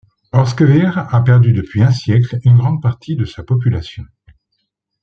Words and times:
Orschwihr 0.31 0.97
a 0.97 1.21
perdu 1.23 1.53
depuis 1.53 1.83
un 1.83 1.91
siècle 1.91 2.39
une 2.43 2.57
grande 2.57 2.81
partie 2.81 3.15
de 3.15 3.23
sa 3.25 3.43
population. 3.43 4.03